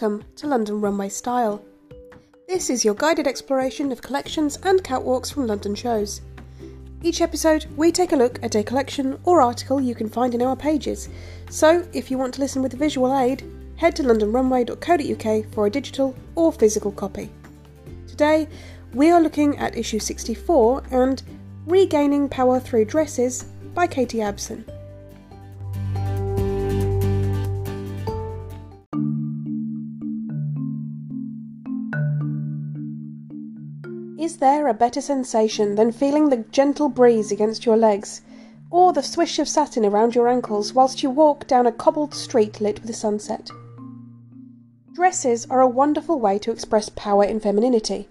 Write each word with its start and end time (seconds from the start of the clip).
welcome 0.00 0.24
to 0.34 0.46
London 0.46 0.80
Runway 0.80 1.10
Style. 1.10 1.62
This 2.48 2.70
is 2.70 2.86
your 2.86 2.94
guided 2.94 3.26
exploration 3.26 3.92
of 3.92 4.00
collections 4.00 4.56
and 4.62 4.82
catwalks 4.82 5.30
from 5.30 5.46
London 5.46 5.74
shows. 5.74 6.22
Each 7.02 7.20
episode, 7.20 7.66
we 7.76 7.92
take 7.92 8.12
a 8.12 8.16
look 8.16 8.42
at 8.42 8.54
a 8.54 8.62
collection 8.62 9.20
or 9.24 9.42
article 9.42 9.78
you 9.78 9.94
can 9.94 10.08
find 10.08 10.34
in 10.34 10.40
our 10.40 10.56
pages. 10.56 11.10
So, 11.50 11.86
if 11.92 12.10
you 12.10 12.16
want 12.16 12.32
to 12.34 12.40
listen 12.40 12.62
with 12.62 12.72
a 12.72 12.78
visual 12.78 13.14
aid, 13.14 13.44
head 13.76 13.94
to 13.96 14.02
londonrunway.co.uk 14.02 15.52
for 15.52 15.66
a 15.66 15.70
digital 15.70 16.16
or 16.34 16.50
physical 16.50 16.92
copy. 16.92 17.28
Today, 18.08 18.48
we 18.94 19.10
are 19.10 19.20
looking 19.20 19.58
at 19.58 19.76
issue 19.76 19.98
64 19.98 20.82
and 20.92 21.22
Regaining 21.66 22.26
Power 22.26 22.58
Through 22.58 22.86
Dresses 22.86 23.44
by 23.74 23.86
Katie 23.86 24.20
Abson. 24.20 24.64
There 34.40 34.66
a 34.66 34.74
better 34.74 35.00
sensation 35.00 35.76
than 35.76 35.92
feeling 35.92 36.28
the 36.28 36.44
gentle 36.50 36.88
breeze 36.88 37.30
against 37.30 37.64
your 37.64 37.76
legs, 37.76 38.22
or 38.70 38.92
the 38.92 39.02
swish 39.02 39.38
of 39.38 39.48
satin 39.48 39.84
around 39.84 40.14
your 40.14 40.28
ankles 40.28 40.72
whilst 40.72 41.02
you 41.02 41.10
walk 41.10 41.46
down 41.46 41.66
a 41.66 41.72
cobbled 41.72 42.14
street 42.14 42.60
lit 42.60 42.80
with 42.80 42.86
the 42.86 42.92
sunset? 42.92 43.50
Dresses 44.92 45.46
are 45.48 45.60
a 45.60 45.68
wonderful 45.68 46.18
way 46.18 46.38
to 46.40 46.50
express 46.50 46.88
power 46.88 47.24
in 47.24 47.40
femininity, 47.40 48.08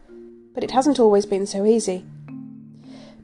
but 0.54 0.64
it 0.64 0.72
hasn't 0.72 1.00
always 1.00 1.26
been 1.26 1.46
so 1.46 1.66
easy. 1.66 2.06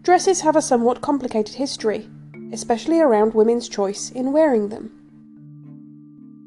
Dresses 0.01 0.41
have 0.41 0.55
a 0.55 0.61
somewhat 0.61 1.01
complicated 1.01 1.55
history, 1.55 2.09
especially 2.51 2.99
around 2.99 3.33
women's 3.33 3.67
choice 3.67 4.11
in 4.11 4.31
wearing 4.31 4.69
them. 4.69 4.91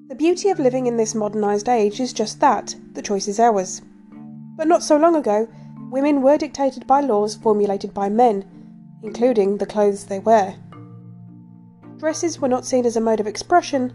The 0.09 0.15
beauty 0.15 0.49
of 0.51 0.59
living 0.59 0.87
in 0.87 0.97
this 0.97 1.15
modernised 1.15 1.69
age 1.69 2.01
is 2.01 2.13
just 2.13 2.41
that 2.41 2.75
the 2.93 3.03
choice 3.03 3.29
is 3.29 3.41
ours. 3.41 3.83
But 4.57 4.69
not 4.69 4.83
so 4.83 4.97
long 4.97 5.17
ago, 5.17 5.49
women 5.91 6.23
were 6.23 6.39
dictated 6.39 6.87
by 6.87 7.01
laws 7.01 7.35
formulated 7.35 7.95
by 7.95 8.09
men, 8.09 8.45
including 9.03 9.57
the 9.57 9.67
clothes 9.67 10.05
they 10.05 10.19
wear. 10.19 10.57
Dresses 11.99 12.41
were 12.41 12.49
not 12.49 12.67
seen 12.67 12.87
as 12.87 12.97
a 12.97 13.01
mode 13.01 13.21
of 13.21 13.27
expression, 13.27 13.93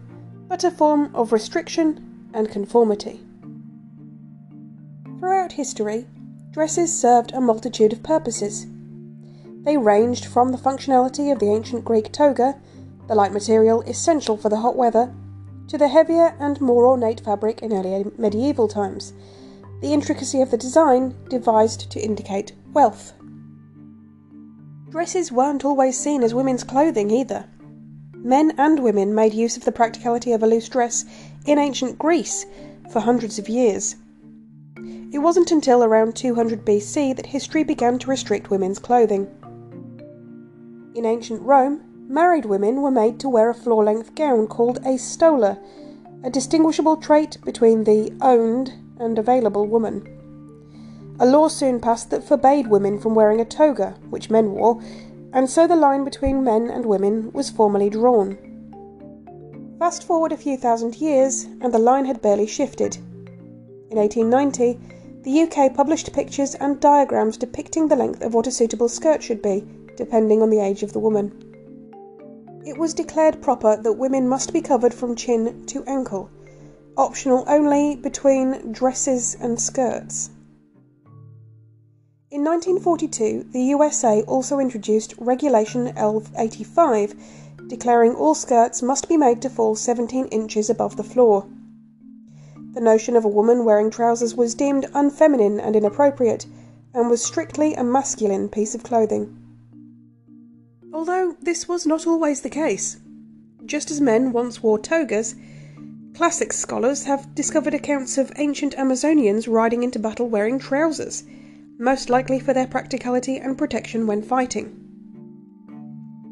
but 0.48 0.64
a 0.64 0.70
form 0.70 1.14
of 1.14 1.32
restriction 1.32 2.28
and 2.34 2.50
conformity. 2.50 3.20
Throughout 5.18 5.52
history, 5.52 6.06
dresses 6.50 6.92
served 6.92 7.32
a 7.32 7.40
multitude 7.40 7.92
of 7.92 8.02
purposes. 8.02 8.66
They 9.62 9.78
ranged 9.78 10.26
from 10.26 10.52
the 10.52 10.58
functionality 10.58 11.32
of 11.32 11.38
the 11.38 11.50
ancient 11.50 11.84
Greek 11.84 12.12
toga, 12.12 12.60
the 13.08 13.14
light 13.14 13.32
material 13.32 13.80
essential 13.82 14.36
for 14.36 14.50
the 14.50 14.58
hot 14.58 14.76
weather, 14.76 15.14
to 15.68 15.78
the 15.78 15.88
heavier 15.88 16.36
and 16.38 16.60
more 16.60 16.86
ornate 16.86 17.20
fabric 17.20 17.62
in 17.62 17.72
early 17.72 18.04
medieval 18.18 18.68
times, 18.68 19.14
the 19.80 19.92
intricacy 19.92 20.40
of 20.40 20.50
the 20.50 20.56
design 20.56 21.14
devised 21.28 21.90
to 21.90 22.00
indicate 22.00 22.52
wealth. 22.72 23.12
Dresses 24.90 25.32
weren't 25.32 25.64
always 25.64 25.98
seen 25.98 26.22
as 26.22 26.32
women's 26.32 26.62
clothing 26.62 27.10
either. 27.10 27.46
Men 28.14 28.52
and 28.56 28.78
women 28.78 29.14
made 29.14 29.34
use 29.34 29.56
of 29.56 29.64
the 29.64 29.72
practicality 29.72 30.32
of 30.32 30.42
a 30.42 30.46
loose 30.46 30.68
dress 30.68 31.04
in 31.46 31.58
ancient 31.58 31.98
Greece 31.98 32.46
for 32.90 33.00
hundreds 33.00 33.38
of 33.38 33.48
years. 33.48 33.96
It 35.12 35.18
wasn't 35.18 35.50
until 35.50 35.82
around 35.82 36.16
200 36.16 36.64
BC 36.64 37.16
that 37.16 37.26
history 37.26 37.64
began 37.64 37.98
to 37.98 38.10
restrict 38.10 38.50
women's 38.50 38.78
clothing. 38.78 39.26
In 40.94 41.04
ancient 41.04 41.42
Rome, 41.42 41.80
married 42.08 42.44
women 42.44 42.80
were 42.80 42.90
made 42.90 43.18
to 43.20 43.28
wear 43.28 43.50
a 43.50 43.54
floor 43.54 43.84
length 43.84 44.14
gown 44.14 44.46
called 44.46 44.78
a 44.84 44.96
stola, 44.96 45.58
a 46.22 46.30
distinguishable 46.30 46.96
trait 46.96 47.38
between 47.44 47.84
the 47.84 48.12
owned 48.20 48.72
and 49.04 49.18
available 49.18 49.66
woman. 49.66 50.08
A 51.20 51.26
law 51.26 51.48
soon 51.48 51.78
passed 51.78 52.10
that 52.10 52.24
forbade 52.24 52.66
women 52.66 52.98
from 52.98 53.14
wearing 53.14 53.40
a 53.40 53.44
toga, 53.44 53.94
which 54.10 54.30
men 54.30 54.52
wore, 54.52 54.80
and 55.32 55.48
so 55.48 55.66
the 55.66 55.76
line 55.76 56.04
between 56.04 56.42
men 56.42 56.70
and 56.70 56.86
women 56.86 57.30
was 57.32 57.50
formally 57.50 57.90
drawn. 57.90 58.36
Fast 59.78 60.04
forward 60.04 60.32
a 60.32 60.36
few 60.36 60.56
thousand 60.56 60.96
years, 60.96 61.44
and 61.60 61.72
the 61.72 61.78
line 61.78 62.04
had 62.04 62.22
barely 62.22 62.46
shifted. 62.46 62.96
In 63.90 63.98
1890, 63.98 64.80
the 65.22 65.42
UK 65.42 65.72
published 65.74 66.12
pictures 66.12 66.54
and 66.56 66.80
diagrams 66.80 67.36
depicting 67.36 67.88
the 67.88 67.96
length 67.96 68.22
of 68.22 68.34
what 68.34 68.46
a 68.46 68.50
suitable 68.50 68.88
skirt 68.88 69.22
should 69.22 69.40
be 69.40 69.64
depending 69.96 70.42
on 70.42 70.50
the 70.50 70.60
age 70.60 70.82
of 70.82 70.92
the 70.92 70.98
woman. 70.98 71.32
It 72.66 72.78
was 72.78 72.94
declared 72.94 73.42
proper 73.42 73.76
that 73.76 73.92
women 73.92 74.28
must 74.28 74.52
be 74.52 74.60
covered 74.60 74.94
from 74.94 75.14
chin 75.14 75.64
to 75.66 75.84
ankle, 75.84 76.30
optional 76.96 77.44
only 77.46 77.96
between 77.96 78.72
dresses 78.72 79.36
and 79.40 79.60
skirts. 79.60 80.30
In 82.30 82.42
1942, 82.44 83.48
the 83.52 83.62
USA 83.62 84.22
also 84.22 84.58
introduced 84.58 85.14
Regulation 85.18 85.92
L85, 85.94 87.68
declaring 87.68 88.14
all 88.14 88.34
skirts 88.34 88.82
must 88.82 89.08
be 89.08 89.16
made 89.16 89.40
to 89.42 89.50
fall 89.50 89.74
17 89.74 90.26
inches 90.26 90.68
above 90.68 90.96
the 90.96 91.04
floor. 91.04 91.46
The 92.72 92.80
notion 92.80 93.16
of 93.16 93.24
a 93.24 93.28
woman 93.28 93.64
wearing 93.64 93.90
trousers 93.90 94.34
was 94.34 94.54
deemed 94.54 94.86
unfeminine 94.94 95.60
and 95.60 95.76
inappropriate, 95.76 96.46
and 96.92 97.08
was 97.08 97.24
strictly 97.24 97.74
a 97.74 97.84
masculine 97.84 98.48
piece 98.48 98.74
of 98.74 98.82
clothing 98.82 99.40
although 100.94 101.36
this 101.42 101.68
was 101.68 101.84
not 101.84 102.06
always 102.06 102.40
the 102.40 102.48
case. 102.48 102.98
Just 103.66 103.90
as 103.90 104.00
men 104.00 104.32
once 104.32 104.62
wore 104.62 104.78
togas, 104.78 105.34
classic 106.14 106.52
scholars 106.52 107.04
have 107.04 107.34
discovered 107.34 107.74
accounts 107.74 108.18
of 108.18 108.30
ancient 108.36 108.76
Amazonians 108.76 109.52
riding 109.52 109.82
into 109.82 109.98
battle 109.98 110.28
wearing 110.28 110.60
trousers, 110.60 111.24
most 111.76 112.08
likely 112.08 112.38
for 112.38 112.54
their 112.54 112.68
practicality 112.68 113.36
and 113.36 113.58
protection 113.58 114.06
when 114.06 114.22
fighting. 114.22 114.80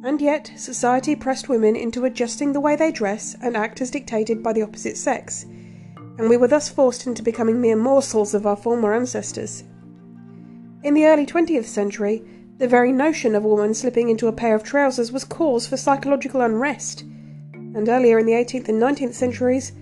And 0.04 0.20
yet, 0.20 0.52
society 0.56 1.16
pressed 1.16 1.48
women 1.48 1.74
into 1.74 2.04
adjusting 2.04 2.52
the 2.52 2.60
way 2.60 2.76
they 2.76 2.92
dress 2.92 3.36
and 3.42 3.56
act 3.56 3.80
as 3.80 3.90
dictated 3.90 4.42
by 4.42 4.52
the 4.52 4.62
opposite 4.62 4.96
sex, 4.96 5.46
and 6.18 6.28
we 6.28 6.36
were 6.36 6.48
thus 6.48 6.68
forced 6.68 7.06
into 7.06 7.22
becoming 7.22 7.60
mere 7.60 7.76
morsels 7.76 8.34
of 8.34 8.46
our 8.46 8.56
former 8.56 8.94
ancestors. 8.94 9.64
In 10.84 10.94
the 10.94 11.06
early 11.06 11.26
20th 11.26 11.64
century, 11.64 12.22
the 12.58 12.68
very 12.68 12.92
notion 12.92 13.34
of 13.34 13.44
a 13.44 13.48
woman 13.48 13.74
slipping 13.74 14.10
into 14.10 14.28
a 14.28 14.32
pair 14.32 14.54
of 14.54 14.62
trousers 14.62 15.10
was 15.10 15.24
cause 15.24 15.66
for 15.66 15.76
psychological 15.76 16.40
unrest, 16.40 17.04
and 17.74 17.88
earlier 17.88 18.18
in 18.18 18.26
the 18.26 18.32
18th 18.32 18.68
and 18.68 18.80
19th 18.80 19.14
centuries, 19.14 19.72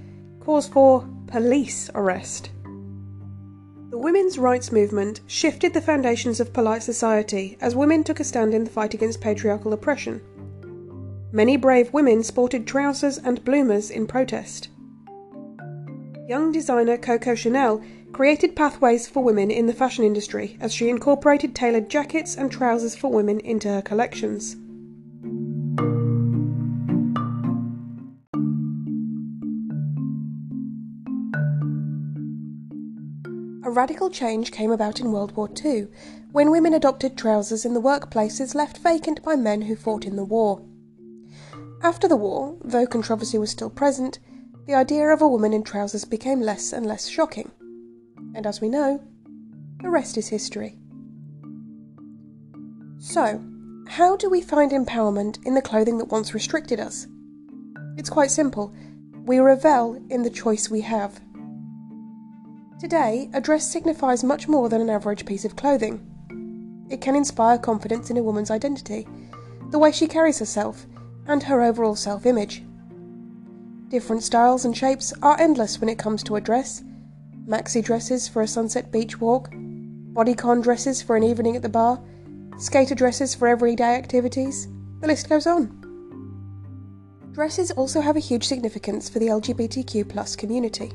cause 0.40 0.68
for 0.68 1.08
police 1.26 1.90
arrest. 1.94 2.50
The 3.90 3.98
women's 3.98 4.38
rights 4.38 4.70
movement 4.70 5.20
shifted 5.26 5.74
the 5.74 5.80
foundations 5.80 6.38
of 6.38 6.52
polite 6.52 6.82
society 6.82 7.58
as 7.60 7.74
women 7.74 8.04
took 8.04 8.20
a 8.20 8.24
stand 8.24 8.54
in 8.54 8.64
the 8.64 8.70
fight 8.70 8.94
against 8.94 9.20
patriarchal 9.20 9.72
oppression. 9.72 10.20
Many 11.32 11.56
brave 11.56 11.92
women 11.92 12.22
sported 12.22 12.66
trousers 12.66 13.18
and 13.18 13.44
bloomers 13.44 13.90
in 13.90 14.06
protest. 14.06 14.68
Young 16.28 16.52
designer 16.52 16.96
Coco 16.96 17.34
Chanel 17.34 17.82
created 18.12 18.54
pathways 18.54 19.08
for 19.08 19.22
women 19.22 19.50
in 19.50 19.66
the 19.66 19.72
fashion 19.72 20.04
industry 20.04 20.56
as 20.60 20.72
she 20.72 20.88
incorporated 20.88 21.54
tailored 21.54 21.88
jackets 21.88 22.36
and 22.36 22.50
trousers 22.50 22.94
for 22.94 23.10
women 23.10 23.40
into 23.40 23.68
her 23.68 23.82
collections. 23.82 24.56
Radical 33.80 34.10
change 34.10 34.52
came 34.52 34.70
about 34.70 35.00
in 35.00 35.10
World 35.10 35.34
War 35.34 35.48
II 35.64 35.86
when 36.32 36.50
women 36.50 36.74
adopted 36.74 37.16
trousers 37.16 37.64
in 37.64 37.72
the 37.72 37.80
workplaces 37.80 38.54
left 38.54 38.76
vacant 38.76 39.22
by 39.22 39.34
men 39.36 39.62
who 39.62 39.74
fought 39.74 40.04
in 40.04 40.16
the 40.16 40.24
war. 40.36 40.62
After 41.82 42.06
the 42.06 42.18
war, 42.18 42.58
though 42.62 42.86
controversy 42.86 43.38
was 43.38 43.48
still 43.48 43.70
present, 43.70 44.18
the 44.66 44.74
idea 44.74 45.08
of 45.08 45.22
a 45.22 45.28
woman 45.28 45.54
in 45.54 45.62
trousers 45.62 46.04
became 46.04 46.42
less 46.42 46.74
and 46.74 46.84
less 46.84 47.08
shocking. 47.08 47.50
And 48.34 48.46
as 48.46 48.60
we 48.60 48.68
know, 48.68 49.02
the 49.80 49.88
rest 49.88 50.18
is 50.18 50.28
history. 50.28 50.76
So, 52.98 53.42
how 53.88 54.14
do 54.14 54.28
we 54.28 54.42
find 54.42 54.72
empowerment 54.72 55.38
in 55.46 55.54
the 55.54 55.62
clothing 55.62 55.96
that 55.96 56.12
once 56.12 56.34
restricted 56.34 56.80
us? 56.80 57.06
It's 57.96 58.10
quite 58.10 58.30
simple. 58.30 58.74
We 59.24 59.38
revel 59.38 59.98
in 60.10 60.20
the 60.20 60.28
choice 60.28 60.68
we 60.68 60.82
have. 60.82 61.18
Today, 62.80 63.28
a 63.34 63.42
dress 63.42 63.70
signifies 63.70 64.24
much 64.24 64.48
more 64.48 64.70
than 64.70 64.80
an 64.80 64.88
average 64.88 65.26
piece 65.26 65.44
of 65.44 65.54
clothing. 65.54 66.00
It 66.88 67.02
can 67.02 67.14
inspire 67.14 67.58
confidence 67.58 68.08
in 68.08 68.16
a 68.16 68.22
woman's 68.22 68.50
identity, 68.50 69.06
the 69.68 69.78
way 69.78 69.92
she 69.92 70.06
carries 70.06 70.38
herself, 70.38 70.86
and 71.26 71.42
her 71.42 71.60
overall 71.60 71.94
self 71.94 72.24
image. 72.24 72.62
Different 73.88 74.22
styles 74.22 74.64
and 74.64 74.74
shapes 74.74 75.12
are 75.20 75.38
endless 75.38 75.78
when 75.78 75.90
it 75.90 75.98
comes 75.98 76.22
to 76.22 76.36
a 76.36 76.40
dress, 76.40 76.82
maxi 77.46 77.84
dresses 77.84 78.26
for 78.28 78.40
a 78.40 78.48
sunset 78.48 78.90
beach 78.90 79.20
walk, 79.20 79.50
bodycon 79.52 80.62
dresses 80.62 81.02
for 81.02 81.16
an 81.16 81.22
evening 81.22 81.56
at 81.56 81.62
the 81.62 81.68
bar, 81.68 82.02
skater 82.56 82.94
dresses 82.94 83.34
for 83.34 83.46
everyday 83.46 83.94
activities. 83.94 84.68
The 85.02 85.06
list 85.06 85.28
goes 85.28 85.46
on. 85.46 85.76
Dresses 87.32 87.72
also 87.72 88.00
have 88.00 88.16
a 88.16 88.20
huge 88.20 88.46
significance 88.48 89.10
for 89.10 89.18
the 89.18 89.26
LGBTQ 89.26 90.38
community. 90.38 90.90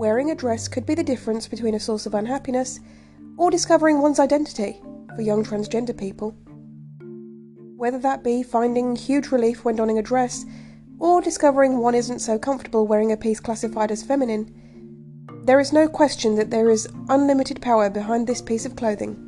Wearing 0.00 0.30
a 0.30 0.34
dress 0.34 0.66
could 0.66 0.86
be 0.86 0.94
the 0.94 1.04
difference 1.04 1.46
between 1.46 1.74
a 1.74 1.78
source 1.78 2.06
of 2.06 2.14
unhappiness 2.14 2.80
or 3.36 3.50
discovering 3.50 4.00
one's 4.00 4.18
identity 4.18 4.80
for 5.14 5.20
young 5.20 5.44
transgender 5.44 5.94
people. 5.94 6.34
Whether 7.76 7.98
that 7.98 8.24
be 8.24 8.42
finding 8.42 8.96
huge 8.96 9.30
relief 9.30 9.62
when 9.62 9.76
donning 9.76 9.98
a 9.98 10.02
dress 10.02 10.46
or 10.98 11.20
discovering 11.20 11.76
one 11.76 11.94
isn't 11.94 12.20
so 12.20 12.38
comfortable 12.38 12.86
wearing 12.86 13.12
a 13.12 13.16
piece 13.18 13.40
classified 13.40 13.90
as 13.90 14.02
feminine, 14.02 14.50
there 15.44 15.60
is 15.60 15.70
no 15.70 15.86
question 15.86 16.34
that 16.36 16.48
there 16.48 16.70
is 16.70 16.88
unlimited 17.10 17.60
power 17.60 17.90
behind 17.90 18.26
this 18.26 18.40
piece 18.40 18.64
of 18.64 18.76
clothing. 18.76 19.18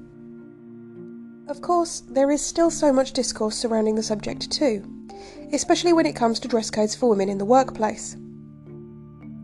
Of 1.48 1.60
course, 1.60 2.02
there 2.08 2.30
is 2.30 2.40
still 2.40 2.70
so 2.70 2.94
much 2.94 3.12
discourse 3.12 3.56
surrounding 3.56 3.96
the 3.96 4.02
subject 4.02 4.50
too, 4.50 5.06
especially 5.52 5.92
when 5.92 6.06
it 6.06 6.16
comes 6.16 6.40
to 6.40 6.48
dress 6.48 6.70
codes 6.70 6.94
for 6.94 7.10
women 7.10 7.28
in 7.28 7.36
the 7.36 7.44
workplace. 7.44 8.16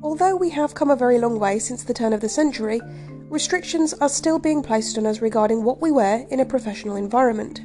Although 0.02 0.36
we 0.36 0.50
have 0.50 0.74
come 0.74 0.90
a 0.90 0.96
very 0.96 1.18
long 1.18 1.40
way 1.40 1.58
since 1.58 1.82
the 1.82 1.94
turn 1.94 2.12
of 2.12 2.20
the 2.20 2.28
century, 2.28 2.80
restrictions 3.28 3.94
are 3.94 4.08
still 4.08 4.38
being 4.38 4.62
placed 4.62 4.96
on 4.96 5.06
us 5.06 5.20
regarding 5.20 5.64
what 5.64 5.80
we 5.80 5.90
wear 5.90 6.24
in 6.30 6.40
a 6.40 6.44
professional 6.44 6.96
environment. 6.96 7.62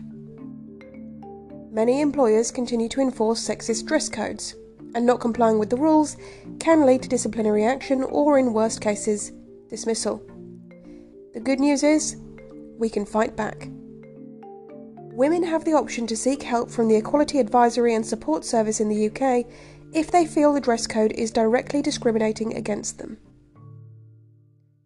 Many 1.72 2.02
employers 2.02 2.52
continue 2.52 2.90
to 2.90 3.02
enforce 3.02 3.48
sexist 3.48 3.86
dress 3.86 4.10
codes, 4.10 4.56
and 4.96 5.06
not 5.06 5.20
complying 5.20 5.60
with 5.60 5.70
the 5.70 5.78
rules 5.78 6.18
can 6.60 6.86
lead 6.86 7.04
to 7.04 7.10
disciplinary 7.10 7.66
action 7.66 8.04
or, 8.04 8.38
in 8.40 8.54
worst 8.54 8.82
cases, 8.82 9.32
dismissal. 9.70 10.22
The 11.34 11.40
good 11.40 11.60
news 11.60 11.84
is, 11.84 12.16
we 12.78 12.90
can 12.90 13.06
fight 13.06 13.36
back. 13.36 13.70
Women 15.16 15.44
have 15.44 15.64
the 15.64 15.74
option 15.74 16.08
to 16.08 16.18
seek 16.18 16.42
help 16.42 16.72
from 16.72 16.88
the 16.88 16.96
Equality 16.96 17.38
Advisory 17.40 17.94
and 17.94 18.04
Support 18.04 18.44
Service 18.44 18.80
in 18.80 18.90
the 18.90 19.08
UK 19.08 19.46
if 19.94 20.10
they 20.10 20.26
feel 20.26 20.54
the 20.54 20.62
dress 20.62 20.88
code 20.88 21.12
is 21.12 21.32
directly 21.32 21.82
discriminating 21.82 22.56
against 22.56 22.98
them. 22.98 23.18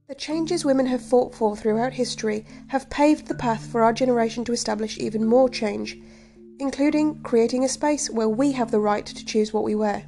The 0.08 0.16
changes 0.16 0.64
women 0.64 0.86
have 0.86 1.02
fought 1.02 1.36
for 1.36 1.56
throughout 1.56 1.94
history 1.94 2.46
have 2.68 2.90
paved 2.90 3.28
the 3.28 3.36
path 3.36 3.66
for 3.66 3.84
our 3.84 3.94
generation 3.94 4.46
to 4.46 4.54
establish 4.54 4.98
even 4.98 5.26
more 5.26 5.50
change, 5.50 5.98
including 6.60 7.22
creating 7.24 7.64
a 7.64 7.70
space 7.70 8.10
where 8.10 8.30
we 8.30 8.54
have 8.54 8.72
the 8.72 8.80
right 8.80 9.06
to 9.06 9.26
choose 9.26 9.54
what 9.54 9.64
we 9.64 9.76
wear. 9.76 10.06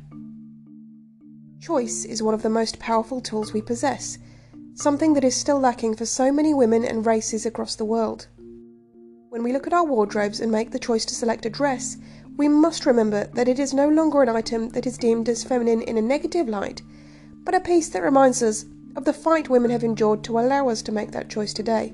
Choice 1.62 2.06
is 2.06 2.24
one 2.24 2.34
of 2.34 2.42
the 2.42 2.50
most 2.50 2.80
powerful 2.80 3.20
tools 3.20 3.52
we 3.52 3.62
possess, 3.62 4.18
something 4.74 5.14
that 5.14 5.26
is 5.26 5.36
still 5.36 5.60
lacking 5.60 5.96
for 5.96 6.06
so 6.06 6.32
many 6.32 6.54
women 6.54 6.86
and 6.86 7.06
races 7.06 7.46
across 7.46 7.76
the 7.76 7.86
world. 7.86 8.28
When 9.30 9.44
we 9.44 9.52
look 9.52 9.68
at 9.68 9.74
our 9.74 9.86
wardrobes 9.86 10.40
and 10.40 10.52
make 10.52 10.72
the 10.72 10.80
choice 10.80 11.06
to 11.06 11.16
select 11.16 11.46
a 11.46 11.50
dress, 11.50 11.98
we 12.40 12.48
must 12.48 12.86
remember 12.86 13.26
that 13.34 13.50
it 13.50 13.60
is 13.60 13.74
no 13.74 13.90
longer 13.90 14.22
an 14.22 14.30
item 14.30 14.70
that 14.70 14.88
is 14.88 14.98
deemed 14.98 15.28
as 15.28 15.44
feminine 15.44 15.82
in 15.82 15.98
a 15.98 16.02
negative 16.02 16.48
light, 16.48 16.82
but 17.44 17.54
a 17.54 17.60
piece 17.60 17.90
that 17.90 18.02
reminds 18.02 18.42
us 18.42 18.64
of 18.96 19.04
the 19.04 19.12
fight 19.12 19.50
women 19.50 19.70
have 19.70 19.84
endured 19.84 20.24
to 20.24 20.40
allow 20.40 20.70
us 20.70 20.82
to 20.82 20.94
make 20.94 21.12
that 21.12 21.28
choice 21.28 21.54
today. 21.54 21.94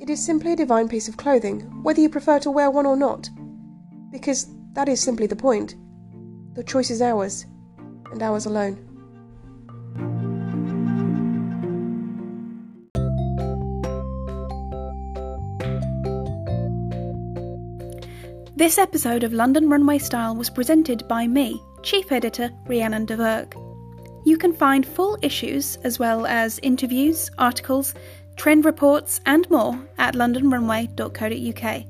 It 0.00 0.10
is 0.10 0.26
simply 0.26 0.54
a 0.54 0.56
divine 0.56 0.88
piece 0.88 1.06
of 1.06 1.16
clothing, 1.16 1.60
whether 1.84 2.00
you 2.00 2.08
prefer 2.08 2.40
to 2.40 2.50
wear 2.50 2.68
one 2.68 2.84
or 2.84 2.96
not, 2.96 3.30
because 4.10 4.48
that 4.72 4.88
is 4.88 4.98
simply 4.98 5.28
the 5.28 5.36
point. 5.36 5.76
The 6.54 6.64
choice 6.64 6.90
is 6.90 7.00
ours, 7.00 7.46
and 8.10 8.20
ours 8.24 8.46
alone. 8.46 8.91
This 18.62 18.78
episode 18.78 19.24
of 19.24 19.32
London 19.32 19.68
Runway 19.68 19.98
Style 19.98 20.36
was 20.36 20.48
presented 20.48 21.08
by 21.08 21.26
me, 21.26 21.60
Chief 21.82 22.12
Editor 22.12 22.52
Rhiannon 22.68 23.06
de 23.06 23.16
Verg. 23.16 23.56
You 24.24 24.38
can 24.38 24.52
find 24.52 24.86
full 24.86 25.18
issues, 25.20 25.74
as 25.82 25.98
well 25.98 26.26
as 26.26 26.60
interviews, 26.62 27.28
articles, 27.38 27.92
trend 28.36 28.64
reports, 28.64 29.20
and 29.26 29.50
more 29.50 29.76
at 29.98 30.14
londonrunway.co.uk. 30.14 31.84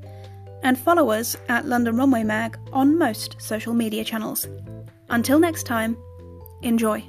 And 0.63 0.79
follow 0.79 1.11
us 1.11 1.37
at 1.51 1.67
London 1.67 1.95
Runway 1.95 2.25
Mag 2.25 2.57
on 2.73 2.99
most 2.99 3.37
social 3.39 3.75
media 3.75 4.03
channels. 4.03 4.49
Until 5.11 5.39
next 5.39 5.65
time, 5.65 5.99
enjoy. 6.63 7.05